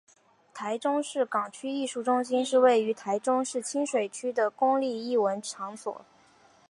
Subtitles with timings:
[0.51, 6.03] 台中市港区艺术中心是位于台中市清水区的公立艺文场所。